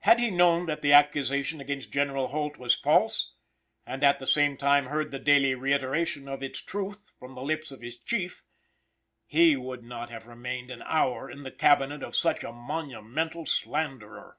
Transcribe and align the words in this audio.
Had 0.00 0.20
he 0.20 0.30
known 0.30 0.66
that 0.66 0.82
the 0.82 0.92
accusation 0.92 1.58
against 1.58 1.90
General 1.90 2.26
Holt 2.26 2.58
was 2.58 2.74
false, 2.74 3.32
and 3.86 4.04
at 4.04 4.18
the 4.18 4.26
same 4.26 4.58
time 4.58 4.88
heard 4.88 5.10
the 5.10 5.18
daily 5.18 5.54
reiteration 5.54 6.28
of 6.28 6.42
its 6.42 6.60
truth 6.60 7.12
from 7.18 7.34
the 7.34 7.42
lips 7.42 7.72
of 7.72 7.80
his 7.80 7.96
Chief, 7.96 8.42
he 9.24 9.56
would 9.56 9.82
not 9.82 10.10
have 10.10 10.26
remained 10.26 10.70
an 10.70 10.82
hour 10.82 11.30
in 11.30 11.44
the 11.44 11.50
Cabinet 11.50 12.02
of 12.02 12.14
such 12.14 12.44
a 12.44 12.52
monumental 12.52 13.46
slanderer. 13.46 14.36